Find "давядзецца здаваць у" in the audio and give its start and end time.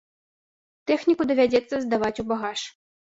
1.31-2.25